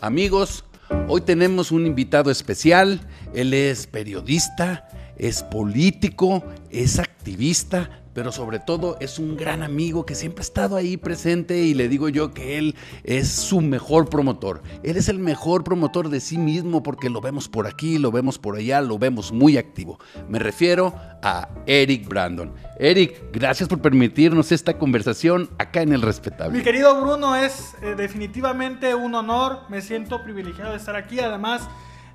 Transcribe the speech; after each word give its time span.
Amigos, 0.00 0.64
hoy 1.08 1.22
tenemos 1.22 1.72
un 1.72 1.84
invitado 1.84 2.30
especial. 2.30 3.00
Él 3.34 3.52
es 3.52 3.88
periodista, 3.88 4.88
es 5.16 5.42
político, 5.42 6.44
es 6.70 7.00
activista, 7.00 8.04
pero 8.18 8.32
sobre 8.32 8.58
todo 8.58 8.96
es 8.98 9.20
un 9.20 9.36
gran 9.36 9.62
amigo 9.62 10.04
que 10.04 10.16
siempre 10.16 10.40
ha 10.40 10.42
estado 10.42 10.74
ahí 10.74 10.96
presente 10.96 11.58
y 11.58 11.72
le 11.72 11.88
digo 11.88 12.08
yo 12.08 12.34
que 12.34 12.58
él 12.58 12.74
es 13.04 13.28
su 13.28 13.60
mejor 13.60 14.10
promotor. 14.10 14.60
Él 14.82 14.96
es 14.96 15.08
el 15.08 15.20
mejor 15.20 15.62
promotor 15.62 16.08
de 16.08 16.18
sí 16.18 16.36
mismo 16.36 16.82
porque 16.82 17.10
lo 17.10 17.20
vemos 17.20 17.48
por 17.48 17.68
aquí, 17.68 17.96
lo 17.96 18.10
vemos 18.10 18.36
por 18.36 18.56
allá, 18.56 18.80
lo 18.80 18.98
vemos 18.98 19.30
muy 19.30 19.56
activo. 19.56 20.00
Me 20.28 20.40
refiero 20.40 20.96
a 21.22 21.48
Eric 21.66 22.08
Brandon. 22.08 22.52
Eric, 22.80 23.26
gracias 23.32 23.68
por 23.68 23.80
permitirnos 23.80 24.50
esta 24.50 24.76
conversación 24.78 25.48
acá 25.56 25.82
en 25.82 25.92
El 25.92 26.02
Respetable. 26.02 26.58
Mi 26.58 26.64
querido 26.64 27.00
Bruno, 27.00 27.36
es 27.36 27.76
eh, 27.82 27.94
definitivamente 27.96 28.96
un 28.96 29.14
honor, 29.14 29.60
me 29.68 29.80
siento 29.80 30.24
privilegiado 30.24 30.72
de 30.72 30.78
estar 30.78 30.96
aquí, 30.96 31.20
además... 31.20 31.68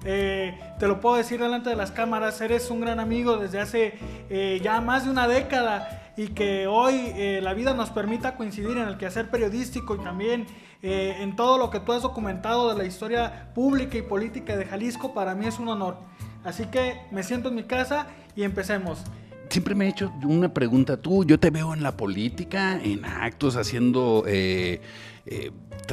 Eh, 0.05 0.59
te 0.80 0.88
lo 0.88 0.99
puedo 0.99 1.16
decir 1.16 1.39
delante 1.39 1.70
de 1.70 1.75
las 1.75 1.91
cámaras, 1.91 2.39
eres 2.41 2.70
un 2.70 2.81
gran 2.81 2.99
amigo 2.99 3.38
desde 3.38 3.59
hace 3.59 3.93
eh, 4.29 4.59
ya 4.63 4.81
más 4.81 5.05
de 5.05 5.12
una 5.12 5.27
década 5.27 6.12
y 6.17 6.27
que 6.29 6.67
hoy 6.67 7.12
eh, 7.16 7.39
la 7.41 7.53
vida 7.53 7.73
nos 7.73 7.89
permita 7.89 8.35
coincidir 8.35 8.77
en 8.77 8.88
el 8.88 8.98
quehacer 8.98 9.29
periodístico 9.29 9.95
y 9.95 9.99
también 9.99 10.45
en 10.85 11.38
todo 11.38 11.57
lo 11.57 11.70
que 11.70 11.79
tú 11.79 11.93
has 11.93 12.02
documentado 12.02 12.73
de 12.73 12.77
la 12.77 12.84
historia 12.84 13.52
pública 13.55 13.98
y 13.98 14.02
política 14.02 14.57
de 14.57 14.66
Jalisco, 14.66 15.13
para 15.13 15.34
mí 15.34 15.48
es 15.48 15.57
un 15.57 15.70
honor. 15.70 15.95
Así 16.43 16.65
que 16.65 16.98
me 17.09 17.23
siento 17.23 17.48
en 17.48 17.55
mi 17.55 17.63
casa 17.63 18.07
y 18.35 18.43
empecemos 18.43 19.01
siempre 19.49 19.76
me 19.76 19.85
he 19.85 19.90
hecho 19.90 20.12
una 20.23 20.54
pregunta. 20.54 20.98
Tú, 20.98 21.23
yo 21.26 21.40
te 21.40 21.51
veo 21.51 21.73
en 21.73 21.84
la 21.84 21.95
política, 21.95 22.81
en 22.84 23.05
actos, 23.05 23.55
haciendo 23.55 24.23
eh, 24.27 24.81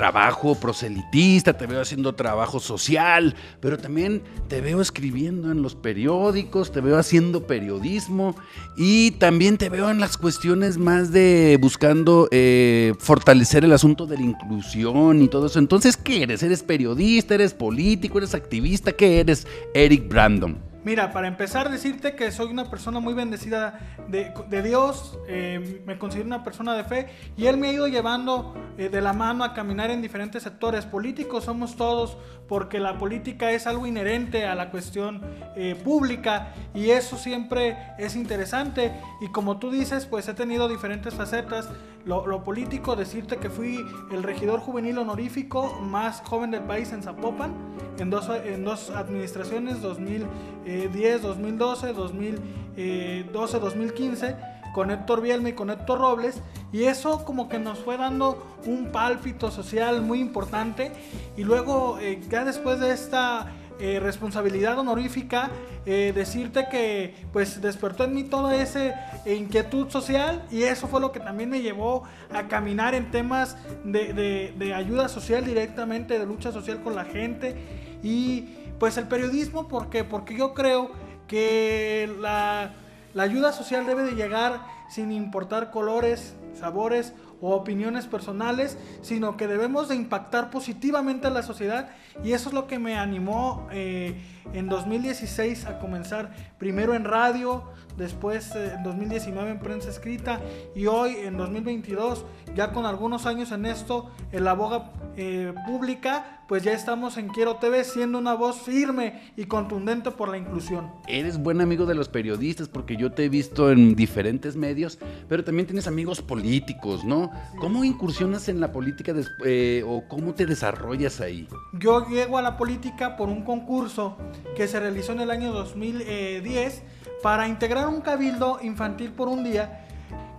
trabajo 0.01 0.55
proselitista, 0.55 1.53
te 1.59 1.67
veo 1.67 1.83
haciendo 1.83 2.15
trabajo 2.15 2.59
social, 2.59 3.35
pero 3.61 3.77
también 3.77 4.23
te 4.49 4.63
veo 4.63 4.81
escribiendo 4.81 5.53
en 5.53 5.61
los 5.61 5.75
periódicos, 5.75 6.73
te 6.73 6.81
veo 6.81 6.97
haciendo 6.97 7.47
periodismo 7.47 8.35
y 8.79 9.11
también 9.11 9.59
te 9.59 9.69
veo 9.69 9.91
en 9.91 10.01
las 10.01 10.17
cuestiones 10.17 10.79
más 10.79 11.13
de 11.13 11.59
buscando 11.61 12.29
eh, 12.31 12.95
fortalecer 12.99 13.63
el 13.63 13.75
asunto 13.75 14.07
de 14.07 14.17
la 14.17 14.23
inclusión 14.23 15.21
y 15.21 15.29
todo 15.29 15.49
eso. 15.49 15.59
Entonces, 15.59 15.99
¿qué 15.99 16.23
eres? 16.23 16.43
¿Eres 16.43 16.63
periodista? 16.63 17.35
¿Eres 17.35 17.53
político? 17.53 18.17
¿Eres 18.17 18.35
activista? 18.35 18.93
¿Qué 18.93 19.21
eres, 19.21 19.47
Eric 19.75 20.09
Brandon? 20.09 20.70
Mira, 20.83 21.13
para 21.13 21.29
empezar, 21.29 21.71
decirte 21.71 22.17
que 22.17 22.31
soy 22.33 22.51
una 22.51 22.71
persona 22.71 23.01
muy 23.01 23.13
bendecida 23.13 23.81
de, 24.09 24.63
Dios, 24.63 25.19
eh, 25.29 25.83
me 25.85 25.99
considero 25.99 26.27
una 26.27 26.43
persona 26.43 26.75
de 26.75 26.85
fe 26.85 27.09
y 27.37 27.47
Él 27.47 27.59
me 27.59 27.69
ha 27.69 27.73
ido 27.73 27.87
llevando 27.87 28.55
eh, 28.79 28.89
de 28.89 29.03
la 29.03 29.13
mano 29.13 29.45
a 29.45 29.53
caminar 29.53 29.91
en 29.91 30.01
diferentes 30.01 30.43
sectores. 30.43 30.87
Políticos 30.87 31.45
somos 31.45 31.77
todos 31.77 32.17
porque 32.49 32.81
la 32.81 32.97
política 32.97 33.53
es 33.53 33.67
algo 33.67 33.87
inherente 33.87 34.47
a 34.47 34.55
la 34.55 34.71
cuestión 34.71 35.21
eh, 35.55 35.75
pública 35.85 36.55
y 36.75 36.91
eso 36.91 37.19
siempre 37.19 37.77
es 37.99 38.17
interesante. 38.17 38.91
Y 39.21 39.29
como 39.29 39.59
tú 39.59 39.71
dices, 39.71 40.07
pues 40.07 40.29
he 40.29 40.35
tenido 40.35 40.67
diferentes 40.67 41.13
facetas 41.13 41.69
lo, 42.05 42.43
político, 42.45 42.97
decirte 42.97 43.37
que 43.37 43.51
fui 43.51 43.85
el 44.11 44.23
regidor 44.23 44.61
juvenil 44.61 44.99
honorífico 44.99 45.79
más 45.83 46.23
joven 46.23 46.51
del 46.51 46.63
país 46.63 46.93
en 46.93 47.03
Zapopan, 47.03 47.53
en 47.99 48.11
dos, 48.11 48.29
en 48.45 48.65
dos 48.65 48.91
administraciones, 48.91 49.83
2010, 49.83 51.23
2012, 51.23 51.93
2012, 51.93 53.59
2015 53.59 54.37
con 54.73 54.91
Héctor 54.91 55.21
Bielma 55.21 55.49
y 55.49 55.53
con 55.53 55.71
Héctor 55.71 55.99
Robles 55.99 56.41
y 56.73 56.85
eso 56.85 57.25
como 57.25 57.49
que 57.49 57.59
nos 57.59 57.81
fue 57.81 57.97
dando 57.97 58.47
un 58.67 58.93
pálpito 58.93 59.51
social 59.51 60.03
muy 60.03 60.21
importante 60.21 60.93
y 61.37 61.45
luego 61.45 61.99
eh, 62.01 62.21
ya 62.29 62.45
después 62.45 62.79
de 62.81 62.93
esta 62.93 63.49
eh, 63.81 63.99
responsabilidad 63.99 64.79
honorífica, 64.79 65.51
eh, 65.87 66.13
decirte 66.15 66.69
que 66.71 67.15
pues 67.33 67.63
despertó 67.63 68.05
en 68.05 68.15
mí 68.15 68.25
toda 68.25 68.55
esa 68.55 69.23
inquietud 69.25 69.89
social 69.89 70.45
y 70.51 70.65
eso 70.65 70.87
fue 70.87 71.01
lo 71.01 71.13
que 71.13 71.21
también 71.21 71.49
me 71.49 71.63
llevó 71.63 72.03
a 72.31 72.47
caminar 72.47 72.95
en 72.95 73.11
temas 73.11 73.57
de, 73.85 74.73
ayuda 74.77 75.09
social 75.09 75.47
directamente, 75.47 76.19
de 76.19 76.27
lucha 76.27 76.53
social 76.53 76.83
con 76.83 76.95
la 76.95 77.05
gente 77.05 77.57
y 78.03 78.51
pues 78.79 78.99
el 78.99 79.09
periodismo, 79.09 79.67
¿por 79.67 79.89
qué? 79.89 80.05
Porque 80.05 80.37
yo 80.37 80.53
creo 80.53 80.91
que 81.27 82.13
la, 82.21 82.75
la 83.15 83.23
ayuda 83.23 83.53
social 83.53 83.87
debe 83.87 84.03
de 84.03 84.13
llegar 84.13 84.61
sin 84.91 85.11
importar 85.11 85.71
colores, 85.71 86.35
sabores 86.55 87.15
o 87.41 87.55
opiniones 87.55 88.07
personales, 88.07 88.77
sino 89.03 89.37
que 89.37 89.47
debemos 89.47 89.89
de 89.89 89.97
impactar 89.97 90.51
positivamente 90.51 91.29
a 91.29 91.31
la 91.31 91.43
sociedad 91.43 91.89
y 92.25 92.33
eso 92.33 92.49
es 92.49 92.55
lo 92.55 92.67
que 92.67 92.79
me 92.79 92.97
animó 92.97 93.69
eh, 93.73 94.15
en 94.53 94.69
2016 94.69 95.67
a 95.67 95.79
comenzar 95.79 96.31
primero 96.59 96.95
en 96.95 97.05
radio, 97.05 97.65
después 97.97 98.55
eh, 98.55 98.75
en 98.77 98.83
2019 98.83 99.51
en 99.51 99.59
prensa 99.59 99.91
escrita 99.91 100.41
y 100.75 100.87
hoy 100.87 101.17
en 101.17 101.37
2022 101.37 102.25
ya 102.55 102.73
con 102.73 102.87
algunos 102.87 103.27
años 103.27 103.53
en 103.53 103.67
esto 103.67 104.11
en 104.33 104.45
la 104.45 104.55
boga 104.55 104.93
eh, 105.17 105.53
pública 105.67 106.41
pues 106.51 106.65
ya 106.65 106.73
estamos 106.73 107.17
en 107.17 107.29
Quiero 107.29 107.59
TV 107.59 107.85
siendo 107.85 108.19
una 108.19 108.35
voz 108.35 108.63
firme 108.63 109.33
y 109.37 109.45
contundente 109.45 110.11
por 110.11 110.29
la 110.29 110.37
inclusión. 110.37 110.91
Eres 111.07 111.39
buen 111.39 111.61
amigo 111.61 111.87
de 111.87 111.95
los 111.95 112.09
periodistas 112.09 112.67
porque 112.67 112.97
yo 112.97 113.13
te 113.13 113.27
he 113.27 113.29
visto 113.29 113.71
en 113.71 113.95
diferentes 113.95 114.57
medios, 114.57 114.99
pero 115.29 115.45
también 115.45 115.67
tienes 115.67 115.87
amigos 115.87 116.21
políticos, 116.21 117.05
¿no? 117.05 117.31
¿Cómo 117.61 117.85
incursionas 117.85 118.49
en 118.49 118.59
la 118.59 118.73
política 118.73 119.15
eh, 119.45 119.85
o 119.87 120.09
cómo 120.09 120.35
te 120.35 120.45
desarrollas 120.45 121.21
ahí? 121.21 121.47
Yo 121.75 122.00
llego 122.09 122.39
a 122.39 122.43
la 122.43 122.57
política 122.57 123.17
por 123.17 123.29
un 123.29 123.45
concurso 123.45 124.17
que 124.57 124.69
se 124.69 124.81
realizó 124.81 125.13
en 125.13 125.21
el 125.21 125.31
año 125.31 125.53
2010 125.53 126.83
para 127.23 127.49
integrar 127.49 127.89
un 127.89 128.01
cabildo 128.01 128.59
infantil 128.63 129.13
por 129.13 129.29
un 129.29 129.45
día 129.45 129.87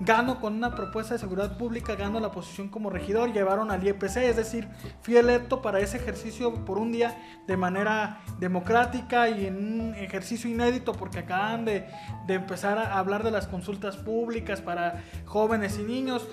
gano 0.04 0.40
con 0.40 0.56
una 0.56 0.76
propuesta 0.76 1.14
de 1.14 1.20
seguridad 1.20 1.58
pública, 1.58 1.96
gano 1.96 2.20
la 2.20 2.32
posición 2.32 2.70
como 2.70 2.90
regidor, 2.90 3.34
llevaron 3.34 3.70
al 3.70 3.84
IEPC, 3.84 4.18
es 4.18 4.36
decir, 4.36 4.68
fui 5.02 5.16
electo 5.16 5.62
para 5.62 5.80
ese 5.80 5.98
ejercicio 5.98 6.66
por 6.66 6.80
un 6.80 6.92
día 6.92 7.16
de 7.46 7.56
manera 7.56 8.22
democrática 8.40 9.30
y 9.30 9.46
en 9.46 9.58
un 9.58 9.96
ejercicio 9.96 10.50
inédito 10.50 10.94
porque 10.94 11.20
acaban 11.20 11.66
de, 11.66 11.88
de 12.26 12.34
empezar 12.34 12.80
a 12.80 12.98
hablar 12.98 13.24
de 13.24 13.32
las 13.32 13.48
consultas 13.48 13.96
públicas 13.98 14.60
para 14.60 15.04
jóvenes 15.26 15.78
y 15.78 15.84
niños. 15.84 16.28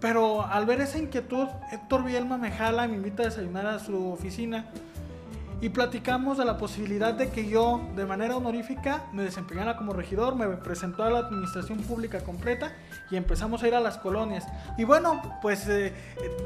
Pero 0.00 0.46
al 0.46 0.64
ver 0.66 0.80
esa 0.80 0.98
inquietud, 0.98 1.48
Héctor 1.72 2.04
Bielma 2.04 2.38
me 2.38 2.50
jala, 2.50 2.86
me 2.86 2.94
invita 2.94 3.22
a 3.22 3.26
desayunar 3.26 3.66
a 3.66 3.78
su 3.78 4.12
oficina 4.12 4.66
y 5.60 5.70
platicamos 5.70 6.38
de 6.38 6.44
la 6.44 6.56
posibilidad 6.56 7.14
de 7.14 7.30
que 7.30 7.48
yo, 7.48 7.80
de 7.96 8.06
manera 8.06 8.36
honorífica, 8.36 9.06
me 9.12 9.24
desempeñara 9.24 9.76
como 9.76 9.92
regidor, 9.92 10.36
me 10.36 10.46
presentó 10.56 11.02
a 11.02 11.10
la 11.10 11.18
administración 11.18 11.78
pública 11.78 12.20
completa 12.20 12.72
y 13.10 13.16
empezamos 13.16 13.62
a 13.62 13.68
ir 13.68 13.74
a 13.74 13.80
las 13.80 13.98
colonias. 13.98 14.46
Y 14.76 14.84
bueno, 14.84 15.20
pues 15.42 15.66
eh, 15.66 15.92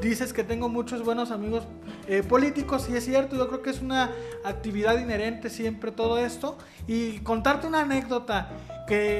dices 0.01 0.33
que 0.33 0.43
tengo 0.43 0.67
muchos 0.67 1.03
buenos 1.03 1.29
amigos 1.29 1.63
eh, 2.07 2.23
políticos 2.23 2.87
y 2.89 2.95
es 2.95 3.05
cierto, 3.05 3.35
yo 3.35 3.47
creo 3.49 3.61
que 3.61 3.69
es 3.69 3.81
una 3.81 4.09
actividad 4.43 4.97
inherente 4.97 5.51
siempre 5.51 5.91
todo 5.91 6.17
esto. 6.17 6.57
Y 6.87 7.19
contarte 7.19 7.67
una 7.67 7.81
anécdota 7.81 8.49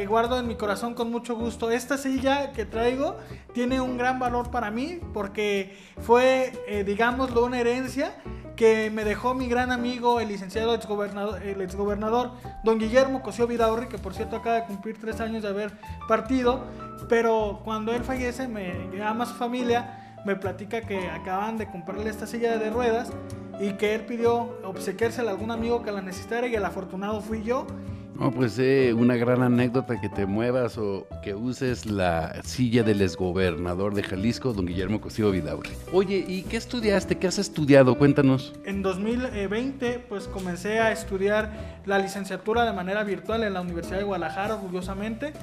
guardo 0.07 0.39
en 0.39 0.47
mi 0.47 0.55
corazón 0.55 0.93
con 0.93 1.11
mucho 1.11 1.35
gusto. 1.35 1.71
Esta 1.71 1.97
silla 1.97 2.51
que 2.51 2.65
traigo 2.65 3.17
tiene 3.53 3.81
un 3.81 3.97
gran 3.97 4.19
valor 4.19 4.51
para 4.51 4.71
mí 4.71 4.99
porque 5.13 5.77
fue, 6.01 6.53
eh, 6.67 6.83
digámoslo, 6.83 7.45
una 7.45 7.59
herencia 7.59 8.15
que 8.55 8.91
me 8.91 9.03
dejó 9.03 9.33
mi 9.33 9.47
gran 9.47 9.71
amigo, 9.71 10.19
el 10.19 10.27
licenciado 10.27 10.75
exgobernador, 10.75 11.41
el 11.41 11.61
exgobernador 11.61 12.31
don 12.63 12.77
Guillermo 12.77 13.21
Cosío 13.21 13.47
Vidaurri, 13.47 13.87
que 13.87 13.97
por 13.97 14.13
cierto 14.13 14.35
acaba 14.35 14.57
de 14.57 14.65
cumplir 14.65 14.99
tres 14.99 15.19
años 15.19 15.43
de 15.43 15.49
haber 15.49 15.71
partido, 16.07 16.63
pero 17.09 17.61
cuando 17.63 17.93
él 17.93 18.03
fallece 18.03 18.47
me 18.47 18.89
llama 18.95 19.23
a 19.23 19.27
su 19.27 19.33
familia, 19.33 20.19
me 20.25 20.35
platica 20.35 20.81
que 20.81 21.09
acaban 21.09 21.57
de 21.57 21.69
comprarle 21.69 22.09
esta 22.09 22.27
silla 22.27 22.57
de 22.57 22.69
ruedas 22.69 23.11
y 23.59 23.73
que 23.73 23.95
él 23.95 24.05
pidió 24.05 24.57
obsequiársela 24.63 25.31
a 25.31 25.33
algún 25.33 25.51
amigo 25.51 25.83
que 25.83 25.91
la 25.91 26.01
necesitara 26.01 26.47
y 26.47 26.55
el 26.55 26.63
afortunado 26.63 27.21
fui 27.21 27.43
yo 27.43 27.67
no, 28.23 28.31
pues 28.31 28.57
eh, 28.57 28.93
una 28.93 29.17
gran 29.17 29.41
anécdota 29.41 29.99
que 29.99 30.07
te 30.07 30.25
muevas 30.25 30.77
o 30.77 31.07
que 31.21 31.35
uses 31.35 31.85
la 31.85 32.41
silla 32.43 32.81
del 32.81 33.01
exgobernador 33.01 33.93
de 33.95 34.01
Jalisco, 34.01 34.53
don 34.53 34.65
Guillermo 34.65 35.01
Cosío 35.01 35.29
Vidaurre. 35.29 35.71
Oye, 35.91 36.23
¿y 36.25 36.43
qué 36.43 36.55
estudiaste? 36.55 37.17
¿Qué 37.17 37.27
has 37.27 37.37
estudiado? 37.37 37.97
Cuéntanos. 37.97 38.53
En 38.63 38.81
2020, 38.81 40.05
pues 40.07 40.29
comencé 40.29 40.79
a 40.79 40.93
estudiar 40.93 41.81
la 41.85 41.99
licenciatura 41.99 42.63
de 42.63 42.71
manera 42.71 43.03
virtual 43.03 43.43
en 43.43 43.55
la 43.55 43.59
Universidad 43.59 43.97
de 43.97 44.05
Guadalajara, 44.05 44.55
orgullosamente. 44.55 45.33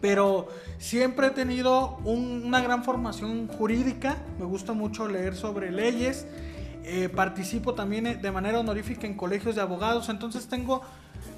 Pero 0.00 0.48
siempre 0.78 1.28
he 1.28 1.30
tenido 1.30 1.98
una 1.98 2.60
gran 2.60 2.82
formación 2.82 3.46
jurídica. 3.46 4.16
Me 4.40 4.46
gusta 4.46 4.72
mucho 4.72 5.06
leer 5.06 5.36
sobre 5.36 5.70
leyes. 5.70 6.26
Eh, 6.82 7.08
participo 7.08 7.74
también 7.74 8.20
de 8.20 8.32
manera 8.32 8.58
honorífica 8.58 9.06
en 9.06 9.14
colegios 9.14 9.54
de 9.54 9.60
abogados. 9.60 10.08
Entonces 10.08 10.48
tengo 10.48 10.82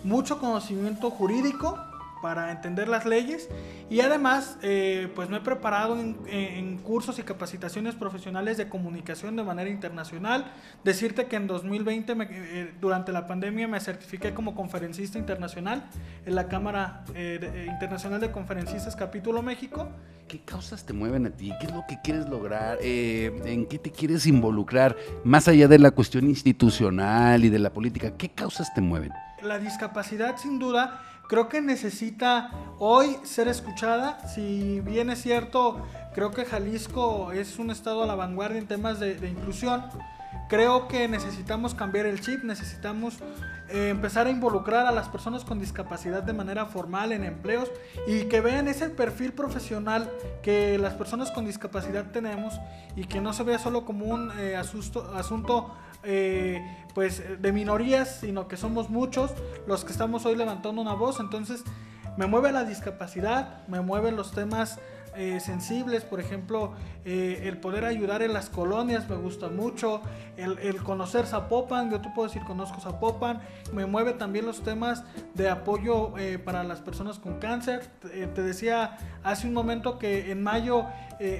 mucho 0.04 0.38
conocimiento 0.38 1.10
jurídico 1.10 1.78
para 2.20 2.50
entender 2.50 2.88
las 2.88 3.06
leyes 3.06 3.48
y 3.88 4.00
además 4.00 4.56
eh, 4.62 5.10
pues 5.14 5.28
me 5.28 5.38
he 5.38 5.40
preparado 5.40 5.98
en, 5.98 6.78
cursos 6.78 7.18
y 7.18 7.22
capacitaciones 7.22 7.94
profesionales 7.94 8.56
de 8.56 8.68
comunicación 8.68 9.36
de 9.36 9.42
manera 9.42 9.70
internacional. 9.70 10.52
Decirte 10.84 11.26
que 11.26 11.36
en 11.36 11.46
2020 11.46 12.16
eh, 12.18 12.74
durante 12.80 13.12
la 13.12 13.26
pandemia 13.26 13.68
me 13.68 13.80
certifiqué 13.80 14.32
como 14.32 14.54
conferencista 14.54 15.18
internacional 15.18 15.88
en 16.24 16.34
la 16.34 16.48
Cámara 16.48 17.04
eh, 17.14 17.66
Internacional 17.68 18.20
de 18.20 18.30
Conferencistas 18.30 18.96
Capítulo 18.96 19.42
México. 19.42 19.88
¿Qué 20.28 20.40
causas 20.40 20.86
te 20.86 20.92
mueven 20.92 21.26
a 21.26 21.30
ti? 21.30 21.52
¿Qué 21.60 21.66
es 21.66 21.72
lo 21.72 21.84
que 21.88 21.98
quieres 22.02 22.28
lograr? 22.28 22.78
¿En 22.80 23.66
qué 23.66 23.78
te 23.78 23.90
quieres 23.90 24.26
involucrar? 24.26 24.96
Más 25.24 25.48
allá 25.48 25.66
de 25.66 25.78
la 25.80 25.90
cuestión 25.90 26.28
institucional 26.28 27.44
y 27.44 27.48
de 27.48 27.58
la 27.58 27.72
política, 27.72 28.16
¿qué 28.16 28.28
causas 28.28 28.72
te 28.72 28.80
mueven? 28.80 29.12
La 29.42 29.58
discapacidad 29.58 30.36
sin 30.36 30.60
duda 30.60 31.00
creo 31.30 31.48
que 31.48 31.60
necesita 31.60 32.50
hoy 32.80 33.16
ser 33.22 33.46
escuchada. 33.46 34.18
Si 34.26 34.80
bien 34.80 35.10
es 35.10 35.22
cierto, 35.22 35.86
creo 36.12 36.32
que 36.32 36.44
Jalisco 36.44 37.30
es 37.30 37.60
un 37.60 37.70
estado 37.70 38.02
a 38.02 38.06
la 38.06 38.16
vanguardia 38.16 38.58
en 38.58 38.66
temas 38.66 38.98
de, 38.98 39.12
inclusión. 39.28 39.84
Creo 40.48 40.88
que 40.88 41.06
necesitamos 41.06 41.76
cambiar 41.76 42.06
el 42.06 42.20
chip, 42.20 42.42
necesitamos 42.42 43.18
eh, 43.72 43.88
empezar 43.88 44.26
a 44.26 44.30
involucrar 44.30 44.86
a 44.86 44.92
las 44.92 45.08
personas 45.08 45.44
con 45.44 45.58
discapacidad 45.58 46.22
de 46.22 46.32
manera 46.32 46.66
formal 46.66 47.12
en 47.12 47.24
empleos 47.24 47.70
y 48.06 48.24
que 48.24 48.40
vean 48.40 48.68
ese 48.68 48.90
perfil 48.90 49.32
profesional 49.32 50.10
que 50.42 50.78
las 50.78 50.94
personas 50.94 51.30
con 51.30 51.44
discapacidad 51.44 52.10
tenemos 52.10 52.60
y 52.96 53.04
que 53.04 53.20
no 53.20 53.32
se 53.32 53.44
vea 53.44 53.58
solo 53.58 53.84
como 53.84 54.06
un 54.06 54.32
eh, 54.38 54.56
asunto 54.56 55.74
eh, 56.02 56.60
pues 56.94 57.22
de 57.40 57.52
minorías, 57.52 58.18
sino 58.20 58.48
que 58.48 58.56
somos 58.56 58.90
muchos 58.90 59.32
los 59.66 59.84
que 59.84 59.92
estamos 59.92 60.26
hoy 60.26 60.36
levantando 60.36 60.80
una 60.82 60.94
voz. 60.94 61.20
Entonces 61.20 61.62
me 62.16 62.26
mueve 62.26 62.52
la 62.52 62.64
discapacidad, 62.64 63.66
me 63.68 63.80
mueven 63.80 64.16
los 64.16 64.32
temas 64.32 64.78
eh, 65.16 65.40
sensibles, 65.40 66.04
por 66.04 66.20
ejemplo, 66.20 66.72
eh, 67.04 67.42
el 67.44 67.58
poder 67.58 67.84
ayudar 67.84 68.22
en 68.22 68.32
las 68.32 68.48
colonias 68.48 69.08
me 69.08 69.16
gusta 69.16 69.48
mucho, 69.48 70.02
el, 70.36 70.82
conocer 70.82 71.26
Zapopan, 71.26 71.90
yo 71.90 72.00
te 72.00 72.08
puedo 72.10 72.28
decir 72.28 72.42
conozco 72.44 72.80
Zapopan, 72.80 73.40
me 73.72 73.86
mueve 73.86 74.12
también 74.12 74.46
los 74.46 74.62
temas 74.62 75.04
de 75.34 75.48
apoyo 75.48 76.14
para 76.44 76.64
las 76.64 76.80
personas 76.80 77.18
con 77.18 77.38
cáncer. 77.38 77.86
te 78.00 78.42
decía 78.42 78.96
hace 79.22 79.46
un 79.46 79.52
momento 79.52 79.98
que 79.98 80.30
en 80.30 80.42
mayo 80.42 80.86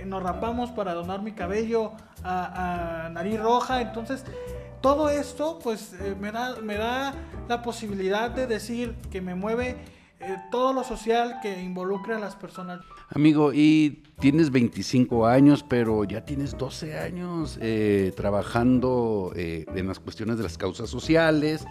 nos 0.05 0.23
rapamos 0.23 0.71
para 0.71 0.93
donar 0.93 1.23
mi 1.23 1.33
cabello 1.33 1.93
a, 2.23 3.07
a 3.07 3.09
nariz 3.09 3.41
roja, 3.41 3.81
entonces 3.81 4.25
todo 4.81 5.11
esto 5.11 5.59
pues 5.63 5.93
eh, 5.93 6.15
me, 6.19 6.33
da, 6.33 6.57
me 6.63 6.77
da 6.77 7.15
la 7.49 7.63
posibilidad 7.63 8.31
de 8.31 8.47
decir 8.47 8.95
que 9.11 9.21
me 9.21 9.35
mueve 9.35 9.77
eh, 10.21 10.37
todo 10.51 10.73
lo 10.73 10.85
social 10.85 11.41
que 11.41 11.63
involucra 11.63 12.17
a 12.17 12.21
las 12.21 12.37
personas. 12.37 12.81
Amigo, 13.09 13.53
y 13.53 14.03
tienes 14.21 14.51
25 14.51 15.27
años, 15.27 15.65
pero 15.67 16.05
ya 16.05 16.25
tienes 16.25 16.57
12 16.57 16.99
años 16.99 17.59
eh, 17.61 18.13
trabajando 18.17 19.33
en 19.35 19.87
las 19.87 19.99
cuestiones 19.99 20.37
de 20.37 20.43
las 20.43 20.59
causas 20.59 20.91
sociales. 20.91 21.65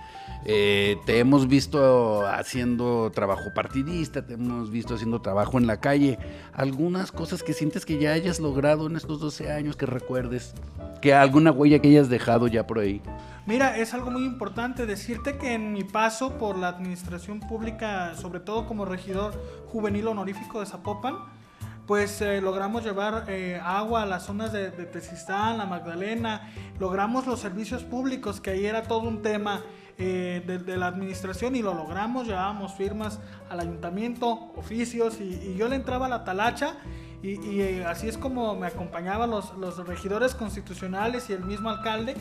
te 0.44 1.20
hemos 1.20 1.48
visto 1.48 2.26
haciendo 2.28 3.12
trabajo 3.12 3.54
partidista, 3.54 4.26
te 4.26 4.34
hemos 4.34 4.72
visto 4.72 4.96
haciendo 4.96 5.22
trabajo 5.22 5.58
en 5.58 5.68
la 5.68 5.80
calle. 5.80 6.18
¿Algunas 6.54 7.12
cosas 7.12 7.44
que 7.44 7.54
sientes 7.54 7.86
que 7.86 8.00
ya 8.00 8.14
hayas 8.14 8.40
logrado 8.40 8.88
en 8.88 8.96
estos 8.96 9.20
12 9.20 9.52
años 9.52 9.76
que 9.76 9.86
recuerdes? 9.86 10.54
que 11.00 11.14
alguna 11.14 11.52
huella 11.52 11.80
que 11.80 11.90
hayas 11.90 12.10
dejado 12.10 12.48
ya 12.48 12.68
por 12.68 12.80
ahí. 12.80 13.02
Mira, 13.46 13.78
es 13.78 13.94
algo 13.94 14.12
muy 14.12 14.26
importante 14.26 14.86
decirte 14.86 15.38
que 15.38 15.54
en 15.54 15.74
mi 15.74 15.84
paso 15.84 16.38
por 16.38 16.58
la 16.58 16.68
administración 16.68 17.40
pública, 17.40 18.16
sobre 18.16 18.40
todo 18.40 18.68
como 18.68 18.86
regidor 18.86 19.34
juvenil 19.72 20.08
honorífico 20.08 20.60
de 20.60 20.66
Zapopan, 20.66 21.16
pues 21.90 22.22
eh, 22.22 22.40
logramos 22.40 22.84
llevar 22.84 23.26
eh, 23.30 23.60
agua 23.64 24.04
a 24.04 24.06
las 24.06 24.28
zonas 24.28 24.52
de, 24.54 24.70
de 24.70 25.02
la 25.28 25.66
Magdalena, 25.66 26.54
logramos 26.80 27.26
los 27.26 27.40
servicios 27.40 27.84
públicos, 27.84 28.40
que 28.40 28.52
ahí 28.52 28.68
era 28.68 28.84
todo 28.84 29.00
un 29.00 29.24
tema 29.24 29.64
eh, 29.98 30.44
de, 30.46 30.78
la 30.78 30.86
administración 30.86 31.56
y 31.56 31.64
lo 31.64 31.74
logramos, 31.74 32.28
llevábamos 32.28 32.76
firmas 32.76 33.20
al 33.50 33.62
ayuntamiento, 33.62 34.52
oficios 34.56 35.20
y, 35.20 35.24
y 35.24 35.56
yo 35.58 35.68
le 35.68 35.78
entraba 35.78 36.06
a 36.06 36.10
la 36.10 36.24
talacha 36.24 36.76
y, 37.24 37.60
eh, 37.60 37.84
así 37.86 38.08
es 38.08 38.20
como 38.20 38.56
me 38.56 38.68
acompañaban 38.68 39.32
los, 39.32 39.58
los, 39.58 39.78
regidores 39.88 40.36
constitucionales 40.36 41.30
y 41.32 41.34
el 41.34 41.44
mismo 41.44 41.72
alcalde 41.72 42.16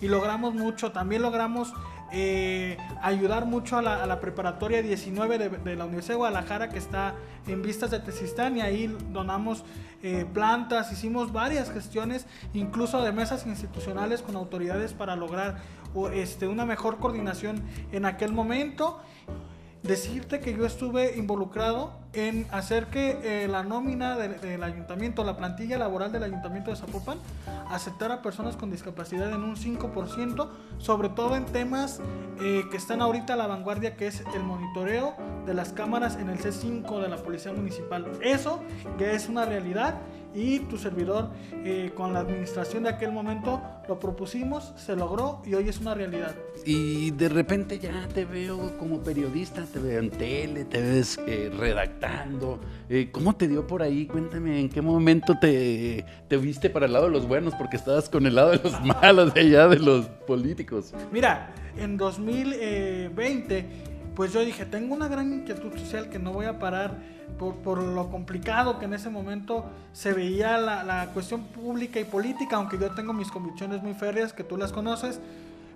y 0.00 0.08
logramos 0.08 0.54
mucho. 0.54 0.92
También 0.92 1.22
logramos 1.22 1.72
eh, 2.10 2.78
ayudar 3.02 3.44
mucho 3.44 3.76
a 3.76 3.82
la, 3.82 4.20
preparatoria 4.20 4.82
19 4.82 5.38
de, 5.38 5.76
la 5.76 5.84
Universidad 5.84 6.14
de 6.14 6.18
Guadalajara 6.18 6.68
que 6.70 6.78
está 6.78 7.14
en 7.46 7.62
vistas 7.62 7.90
de 7.90 8.00
Tezistán 8.00 8.56
y 8.56 8.60
ahí 8.62 8.96
donamos 9.10 9.64
eh, 10.02 10.24
plantas, 10.32 10.90
hicimos 10.92 11.32
varias 11.32 11.70
gestiones, 11.70 12.26
incluso 12.54 13.02
de 13.02 13.12
mesas 13.12 13.46
institucionales 13.46 14.22
con 14.22 14.36
autoridades 14.36 14.94
para 14.94 15.16
lograr 15.16 15.58
este, 16.14 16.46
una 16.46 16.64
mejor 16.64 16.98
coordinación 16.98 17.62
en 17.92 18.04
aquel 18.04 18.32
momento 18.32 19.00
decirte 19.88 20.38
que 20.40 20.54
yo 20.54 20.66
estuve 20.66 21.16
involucrado 21.16 21.98
en 22.12 22.46
hacer 22.50 22.86
que 22.88 23.18
eh, 23.22 23.48
la 23.48 23.62
nómina 23.62 24.16
del, 24.16 24.62
ayuntamiento, 24.62 25.24
la 25.24 25.36
plantilla 25.36 25.78
laboral 25.78 26.12
del 26.12 26.24
ayuntamiento 26.24 26.70
de 26.70 26.76
Zapopan, 26.76 27.18
aceptara 27.70 28.20
personas 28.20 28.56
con 28.56 28.70
discapacidad 28.70 29.32
en 29.32 29.42
un 29.42 29.56
5%, 29.56 30.50
sobre 30.78 31.08
todo 31.08 31.36
en 31.36 31.46
temas 31.46 32.00
eh, 32.40 32.64
que 32.70 32.76
están 32.76 33.00
ahorita 33.00 33.32
a 33.32 33.36
la 33.36 33.46
vanguardia, 33.46 33.96
que 33.96 34.06
es 34.06 34.22
el 34.34 34.42
monitoreo 34.42 35.14
de 35.46 35.54
las 35.54 35.72
cámaras 35.72 36.16
en 36.16 36.28
el 36.28 36.38
C5 36.38 37.00
de 37.00 37.08
la 37.08 37.16
Policía 37.16 37.52
Municipal. 37.52 38.06
Eso 38.20 38.62
que 38.98 39.14
es 39.14 39.28
una 39.28 39.46
realidad 39.46 39.94
y 40.34 40.60
tu 40.60 40.76
servidor 40.76 41.30
eh, 41.64 41.90
con 41.94 42.12
la 42.12 42.20
administración 42.20 42.84
de 42.84 42.90
aquel 42.90 43.12
momento 43.12 43.60
lo 43.88 43.98
propusimos, 43.98 44.74
se 44.76 44.94
logró 44.94 45.40
y 45.46 45.54
hoy 45.54 45.68
es 45.68 45.78
una 45.78 45.94
realidad. 45.94 46.34
Y 46.64 47.10
de 47.12 47.28
repente 47.28 47.78
ya 47.78 48.06
te 48.12 48.24
veo 48.24 48.76
como 48.78 49.02
periodista, 49.02 49.64
te 49.64 49.78
veo 49.78 50.00
en 50.00 50.10
tele, 50.10 50.64
te 50.66 50.80
ves 50.80 51.18
eh, 51.26 51.50
redactando. 51.56 52.60
Eh, 52.90 53.08
¿Cómo 53.10 53.34
te 53.34 53.48
dio 53.48 53.66
por 53.66 53.82
ahí? 53.82 54.06
Cuéntame, 54.06 54.60
¿en 54.60 54.68
qué 54.68 54.82
momento 54.82 55.38
te, 55.40 56.04
te 56.28 56.36
viste 56.36 56.68
para 56.68 56.86
el 56.86 56.92
lado 56.92 57.06
de 57.06 57.12
los 57.12 57.26
buenos? 57.26 57.54
Porque 57.54 57.76
estabas 57.76 58.10
con 58.10 58.26
el 58.26 58.34
lado 58.34 58.50
de 58.50 58.60
los 58.62 58.78
malos, 58.84 59.32
de 59.32 59.40
allá 59.40 59.68
de 59.68 59.78
los 59.78 60.06
políticos. 60.06 60.92
Mira, 61.10 61.54
en 61.78 61.96
2020, 61.96 63.66
pues 64.18 64.32
yo 64.32 64.44
dije, 64.44 64.66
tengo 64.66 64.96
una 64.96 65.06
gran 65.06 65.32
inquietud 65.32 65.72
social 65.78 66.10
que 66.10 66.18
no 66.18 66.32
voy 66.32 66.46
a 66.46 66.58
parar 66.58 66.98
por, 67.38 67.78
lo 67.80 68.10
complicado 68.10 68.80
que 68.80 68.86
en 68.86 68.94
ese 68.94 69.10
momento 69.10 69.66
se 69.92 70.12
veía 70.12 70.58
la, 70.58 71.10
cuestión 71.14 71.44
pública 71.44 72.00
y 72.00 72.04
política, 72.04 72.56
aunque 72.56 72.78
yo 72.78 72.90
tengo 72.96 73.12
mis 73.12 73.30
convicciones 73.30 73.80
muy 73.80 73.94
férreas, 73.94 74.32
que 74.32 74.42
tú 74.42 74.56
las 74.56 74.72
conoces, 74.72 75.20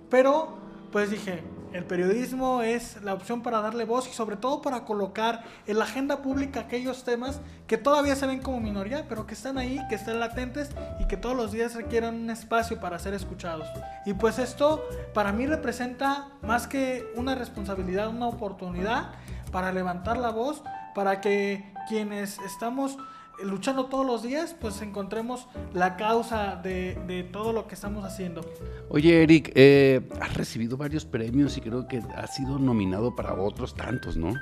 pero 0.09 0.57
pues 0.91 1.09
dije, 1.09 1.41
el 1.73 1.85
periodismo 1.85 2.61
es 2.61 3.01
la 3.03 3.13
opción 3.13 3.41
para 3.41 3.59
darle 3.59 3.85
voz 3.85 4.07
y 4.07 4.13
sobre 4.13 4.35
todo 4.35 4.61
para 4.61 4.85
colocar 4.85 5.43
en 5.65 5.79
la 5.79 5.85
agenda 5.85 6.21
pública 6.21 6.61
aquellos 6.61 7.03
temas 7.03 7.41
que 7.67 7.77
todavía 7.77 8.15
se 8.15 8.27
ven 8.27 8.41
como 8.41 8.59
minoría, 8.59 9.07
pero 9.09 9.25
que 9.25 9.33
están 9.33 9.57
ahí, 9.57 9.79
que 9.89 9.95
están 9.95 10.19
latentes 10.19 10.69
y 10.99 11.07
que 11.07 11.17
todos 11.17 11.35
los 11.35 11.51
días 11.51 11.73
requieren 11.73 12.13
un 12.13 12.29
espacio 12.29 12.79
para 12.79 12.99
ser 12.99 13.15
escuchados. 13.15 13.67
Y 14.05 14.13
pues 14.13 14.37
esto 14.37 14.83
para 15.13 15.31
mí 15.31 15.47
representa 15.47 16.29
más 16.43 16.67
que 16.67 17.11
una 17.15 17.33
responsabilidad, 17.33 18.09
una 18.09 18.27
oportunidad 18.27 19.11
para 19.51 19.71
levantar 19.71 20.17
la 20.17 20.29
voz 20.29 20.61
para 20.93 21.21
que 21.21 21.73
quienes 21.87 22.37
estamos 22.39 22.97
luchando 23.43 23.85
todos 23.85 24.05
los 24.05 24.23
días, 24.23 24.55
pues 24.59 24.81
encontremos 24.81 25.47
la 25.73 25.95
causa 25.95 26.55
de, 26.55 27.27
todo 27.31 27.53
lo 27.53 27.67
que 27.67 27.75
estamos 27.75 28.05
haciendo. 28.05 28.41
Oye, 28.89 29.23
Eric, 29.23 29.51
eh, 29.55 30.01
has 30.19 30.33
recibido 30.35 30.77
varios 30.77 31.05
premios 31.05 31.57
y 31.57 31.61
creo 31.61 31.87
que 31.87 32.01
has 32.15 32.35
sido 32.35 32.59
nominado 32.59 33.15
para 33.15 33.33
otros 33.33 33.75
tantos, 33.75 34.17
¿no? 34.17 34.33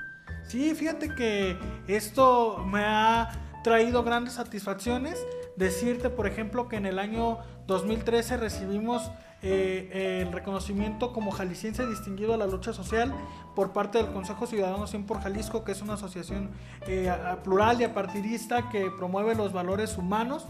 Sí, 0.47 0.73
fíjate 0.75 1.13
que 1.15 1.57
esto 1.87 2.65
me 2.65 2.83
ha 2.83 3.29
traído 3.63 4.03
grandes 4.03 4.33
satisfacciones. 4.33 5.25
Decirte, 5.55 6.09
por 6.09 6.27
ejemplo, 6.27 6.67
que 6.67 6.77
en 6.77 6.85
el 6.85 6.99
año 6.99 7.39
2013 7.67 8.37
recibimos 8.37 9.11
eh, 9.43 10.21
el 10.21 10.31
reconocimiento 10.31 11.13
como 11.13 11.31
jalisciense 11.31 11.87
distinguido 11.87 12.33
a 12.33 12.37
la 12.37 12.45
lucha 12.45 12.73
social 12.73 13.13
por 13.55 13.73
parte 13.73 13.97
del 13.97 14.11
Consejo 14.11 14.45
Ciudadano 14.45 14.85
100 14.85 15.05
por 15.05 15.21
Jalisco, 15.21 15.63
que 15.63 15.71
es 15.71 15.81
una 15.81 15.95
asociación 15.95 16.51
eh, 16.87 17.11
plural 17.43 17.81
y 17.81 17.85
apartidista 17.85 18.69
que 18.69 18.91
promueve 18.91 19.35
los 19.35 19.51
valores 19.51 19.97
humanos. 19.97 20.45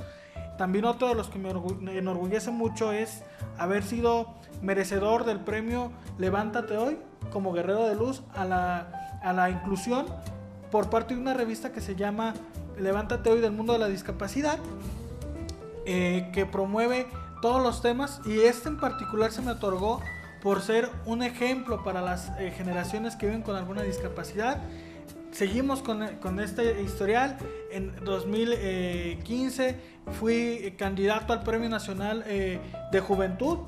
También 0.57 0.85
otro 0.85 1.07
de 1.07 1.15
los 1.15 1.29
que 1.29 1.39
me 1.39 1.97
enorgullece 1.97 2.51
mucho 2.51 2.91
es 2.91 3.23
haber 3.57 3.83
sido 3.83 4.27
merecedor 4.61 5.25
del 5.25 5.39
premio 5.39 5.91
Levántate 6.17 6.77
Hoy 6.77 6.97
como 7.31 7.53
guerrero 7.53 7.87
de 7.87 7.95
luz 7.95 8.21
a 8.35 8.45
la, 8.45 9.19
a 9.23 9.33
la 9.33 9.49
inclusión 9.49 10.05
por 10.71 10.89
parte 10.89 11.15
de 11.15 11.21
una 11.21 11.33
revista 11.33 11.71
que 11.71 11.81
se 11.81 11.95
llama 11.95 12.33
Levántate 12.79 13.29
Hoy 13.29 13.39
del 13.39 13.51
Mundo 13.51 13.73
de 13.73 13.79
la 13.79 13.87
Discapacidad, 13.87 14.57
eh, 15.85 16.29
que 16.33 16.45
promueve 16.45 17.07
todos 17.41 17.61
los 17.61 17.81
temas 17.81 18.21
y 18.25 18.39
este 18.39 18.69
en 18.69 18.77
particular 18.77 19.31
se 19.31 19.41
me 19.41 19.51
otorgó 19.51 20.01
por 20.41 20.61
ser 20.61 20.89
un 21.05 21.23
ejemplo 21.23 21.83
para 21.83 22.01
las 22.01 22.29
eh, 22.39 22.53
generaciones 22.55 23.15
que 23.15 23.27
viven 23.27 23.41
con 23.41 23.55
alguna 23.55 23.83
discapacidad. 23.83 24.57
seguimos 25.31 25.81
con, 25.81 26.05
con, 26.17 26.39
este 26.39 26.81
historial. 26.81 27.37
En 27.71 27.93
2015 28.03 29.75
fui 30.19 30.73
candidato 30.77 31.31
al 31.33 31.43
Premio 31.43 31.69
Nacional 31.69 32.23
eh, 32.27 32.59
de 32.91 32.99
Juventud. 32.99 33.59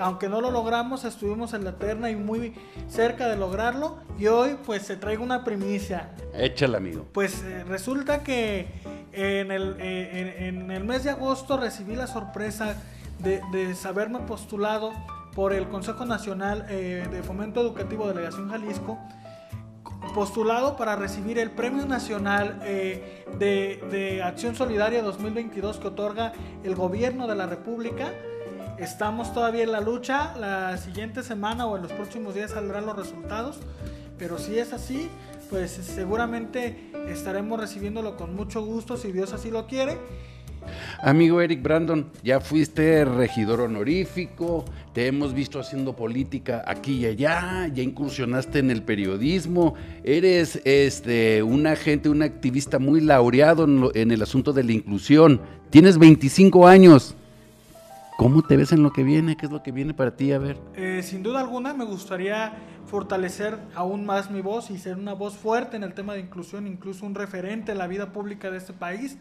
Aunque 0.00 0.28
no 0.28 0.40
lo 0.40 0.50
logramos, 0.50 1.04
estuvimos 1.04 1.54
en 1.54 1.64
la 1.64 1.76
terna 1.76 2.10
y 2.10 2.16
muy 2.16 2.54
cerca 2.88 3.28
de 3.28 3.36
lograrlo. 3.36 3.98
Y 4.18 4.26
hoy 4.26 4.56
pues 4.64 4.82
se 4.82 4.96
traigo 4.96 5.22
una 5.22 5.44
primicia. 5.44 6.10
Échale, 6.34 6.76
amigo. 6.76 7.06
Pues 7.12 7.42
eh, 7.42 7.64
resulta 7.64 8.22
que 8.22 8.68
en 9.12 9.50
el, 9.50 9.76
eh, 9.78 10.48
en, 10.48 10.70
el, 10.70 10.84
mes 10.84 11.04
de 11.04 11.10
agosto 11.10 11.56
recibí 11.56 11.94
la 11.94 12.06
sorpresa 12.06 12.82
de, 13.18 13.42
de 13.52 13.74
saberme 13.74 14.20
postulado 14.20 14.92
por 15.34 15.52
el 15.52 15.68
Consejo 15.68 16.04
Nacional 16.04 16.66
de 16.66 17.22
Fomento 17.24 17.60
Educativo 17.60 18.06
Delegación 18.06 18.50
Jalisco 18.50 18.98
postulado 20.12 20.76
para 20.76 20.96
recibir 20.96 21.38
el 21.38 21.50
Premio 21.50 21.86
Nacional 21.86 22.60
eh, 22.64 23.24
de, 23.38 24.22
Acción 24.22 24.54
Solidaria 24.54 25.02
2022 25.02 25.78
que 25.78 25.88
otorga 25.88 26.32
el 26.62 26.74
Gobierno 26.74 27.26
de 27.26 27.34
la 27.34 27.46
República. 27.46 28.12
Estamos 28.78 29.32
todavía 29.32 29.62
en 29.62 29.72
la 29.72 29.80
lucha, 29.80 30.34
la 30.36 30.76
siguiente 30.78 31.22
semana 31.22 31.66
o 31.66 31.76
en 31.76 31.82
los 31.82 31.92
próximos 31.92 32.34
días 32.34 32.50
saldrán 32.50 32.86
los 32.86 32.96
resultados, 32.96 33.58
pero 34.18 34.38
si 34.38 34.58
es 34.58 34.72
así, 34.72 35.08
pues 35.50 35.70
seguramente 35.70 36.90
estaremos 37.08 37.60
recibiéndolo 37.60 38.16
con 38.16 38.34
mucho 38.34 38.64
gusto 38.64 38.96
si 38.96 39.12
Dios 39.12 39.32
así 39.32 39.50
lo 39.50 39.66
quiere 39.66 39.98
Amigo 41.02 41.40
Eric 41.40 41.62
Brandon, 41.62 42.10
ya 42.22 42.40
fuiste 42.40 43.04
regidor 43.04 43.60
honorífico, 43.60 44.64
te 44.92 45.06
hemos 45.06 45.34
visto 45.34 45.58
haciendo 45.58 45.94
política 45.94 46.64
aquí 46.66 46.98
y 46.98 47.06
allá, 47.06 47.68
ya 47.68 47.82
incursionaste 47.82 48.60
en 48.60 48.70
el 48.70 48.82
periodismo, 48.82 49.74
eres 50.02 50.60
este, 50.64 51.42
un 51.42 51.66
agente, 51.66 52.08
un 52.08 52.22
activista 52.22 52.78
muy 52.78 53.00
laureado 53.00 53.64
en, 53.94 54.10
el 54.10 54.22
asunto 54.22 54.52
de 54.52 54.64
la 54.64 54.72
inclusión, 54.72 55.40
tienes 55.70 55.98
25 55.98 56.66
años. 56.66 57.14
¿Cómo 58.16 58.42
te 58.42 58.56
ves 58.56 58.70
en 58.70 58.84
lo 58.84 58.92
que 58.92 59.02
viene? 59.02 59.36
¿Qué 59.36 59.46
es 59.46 59.52
lo 59.52 59.62
que 59.62 59.72
viene 59.72 59.92
para 59.92 60.14
ti? 60.14 60.30
A 60.30 60.38
ver. 60.38 60.56
Eh, 60.76 61.02
sin 61.02 61.24
duda 61.24 61.40
alguna 61.40 61.74
me 61.74 61.84
gustaría 61.84 62.52
fortalecer 62.86 63.58
aún 63.74 64.06
más 64.06 64.30
mi 64.30 64.40
voz 64.40 64.70
y 64.70 64.78
ser 64.78 64.96
una 64.96 65.14
voz 65.14 65.36
fuerte 65.36 65.76
en 65.76 65.82
el 65.82 65.94
tema 65.94 66.14
de 66.14 66.20
inclusión, 66.20 66.68
incluso 66.68 67.04
un 67.04 67.16
referente 67.16 67.72
en 67.72 67.78
la 67.78 67.88
vida 67.88 68.12
pública 68.12 68.52
de 68.52 68.58
este 68.58 68.72
país. 68.72 69.18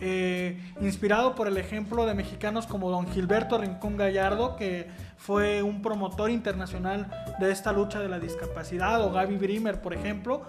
Eh, 0.00 0.58
inspirado 0.80 1.34
por 1.34 1.48
el 1.48 1.56
ejemplo 1.56 2.06
de 2.06 2.14
mexicanos 2.14 2.66
como 2.66 2.90
don 2.90 3.06
Gilberto 3.08 3.58
Rincón 3.58 3.96
Gallardo, 3.96 4.56
que 4.56 4.88
fue 5.16 5.62
un 5.62 5.82
promotor 5.82 6.30
internacional 6.30 7.10
de 7.38 7.50
esta 7.50 7.72
lucha 7.72 8.00
de 8.00 8.08
la 8.08 8.18
discapacidad, 8.18 9.02
o 9.02 9.12
Gaby 9.12 9.36
Brimer, 9.36 9.80
por 9.80 9.94
ejemplo, 9.94 10.42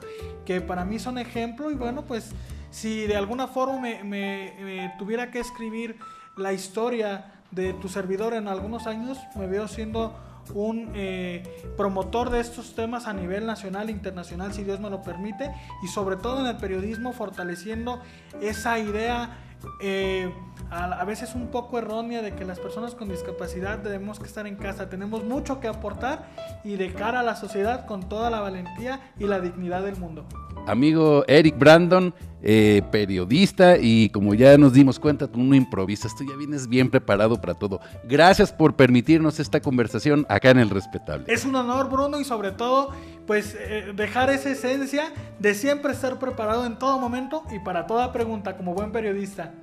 que 0.45 0.61
para 0.61 0.85
mí 0.85 0.99
son 0.99 1.17
ejemplo. 1.17 1.71
Y 1.71 1.75
bueno, 1.75 2.03
pues 2.05 2.33
si 2.69 3.07
de 3.07 3.15
alguna 3.15 3.47
forma 3.47 3.81
me, 4.03 4.93
tuviera 4.97 5.31
que 5.31 5.39
escribir 5.39 5.97
la 6.35 6.53
historia 6.53 7.33
de 7.51 7.73
tu 7.73 7.87
servidor 7.87 8.33
en 8.33 8.47
algunos 8.47 8.87
años, 8.87 9.17
me 9.35 9.47
veo 9.47 9.67
siendo 9.67 10.15
un 10.53 10.91
eh, 10.93 11.43
promotor 11.75 12.29
de 12.29 12.39
estos 12.39 12.75
temas 12.75 13.07
a 13.07 13.13
nivel 13.13 13.45
nacional 13.45 13.89
e 13.89 13.91
internacional, 13.91 14.53
si 14.53 14.63
Dios 14.63 14.79
me 14.79 14.89
lo 14.89 15.01
permite, 15.01 15.51
y 15.83 15.87
sobre 15.87 16.15
todo 16.15 16.41
en 16.41 16.47
el 16.47 16.57
periodismo 16.57 17.13
fortaleciendo 17.13 18.01
esa 18.41 18.79
idea 18.79 19.43
eh, 19.81 20.31
a, 20.69 21.03
veces 21.05 21.33
un 21.33 21.47
poco 21.47 21.79
errónea 21.79 22.21
de 22.21 22.35
que 22.35 22.45
las 22.45 22.59
personas 22.59 22.93
con 22.93 23.09
discapacidad 23.09 23.79
debemos 23.79 24.19
que 24.19 24.25
estar 24.25 24.45
en 24.45 24.55
casa. 24.55 24.89
Tenemos 24.89 25.23
mucho 25.23 25.59
que 25.59 25.67
aportar 25.67 26.29
y 26.63 26.75
de 26.75 26.93
cara 26.93 27.21
a 27.21 27.23
la 27.23 27.35
sociedad 27.35 27.85
con 27.85 28.07
toda 28.07 28.29
la 28.29 28.41
valentía 28.41 29.13
y 29.17 29.25
la 29.25 29.39
dignidad 29.39 29.83
del 29.83 29.97
mundo 29.97 30.25
amigo 30.67 31.23
Eric 31.27 31.57
Brandon, 31.57 32.13
eh, 32.43 32.83
periodista 32.91 33.77
y 33.79 34.09
como 34.09 34.33
ya 34.33 34.57
nos 34.57 34.73
dimos 34.73 34.99
cuenta, 34.99 35.27
tú 35.27 35.39
no 35.39 35.55
improvisas, 35.55 36.15
tú 36.15 36.23
ya 36.23 36.35
vienes 36.35 36.67
bien 36.67 36.89
preparado 36.89 37.39
para 37.41 37.55
todo. 37.55 37.79
Gracias 38.03 38.51
por 38.53 38.75
permitirnos 38.75 39.39
esta 39.39 39.59
conversación 39.59 40.25
acá 40.29 40.51
en 40.51 40.59
El 40.59 40.69
Respetable. 40.69 41.25
Es 41.27 41.45
un 41.45 41.55
honor, 41.55 41.89
Bruno, 41.89 42.19
y 42.19 42.23
sobre 42.23 42.51
todo, 42.51 42.91
pues 43.25 43.55
eh, 43.59 43.91
dejar 43.95 44.29
esa 44.29 44.51
esencia 44.51 45.11
de 45.39 45.55
siempre 45.55 45.93
estar 45.93 46.19
preparado 46.19 46.65
en 46.65 46.77
todo 46.77 46.99
momento 46.99 47.43
y 47.51 47.59
para 47.59 47.87
toda 47.87 48.11
pregunta 48.11 48.55
como 48.55 48.73
buen 48.73 48.91
periodista. 48.91 49.53